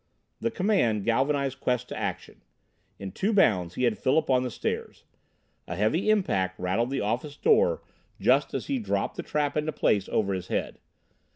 [0.39, 2.41] The command galvanized Quest to action.
[2.97, 5.03] In two bounds he had Philip on the stairs.
[5.67, 7.83] A heavy impact rattled the office door
[8.19, 10.79] just as he dropped the trap into place over his head.